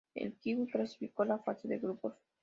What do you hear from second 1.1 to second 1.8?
a la fase de